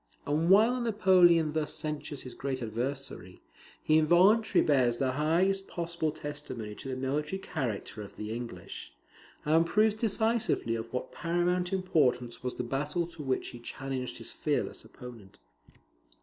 [0.25, 3.39] And while Napoleon thus censures his great adversary,
[3.83, 8.93] he involuntarily bears the highest possible testimony to the military character of the English,
[9.45, 14.31] and proves decisively of what paramount importance was the battle to which he challenged his
[14.33, 15.37] fearless opponent.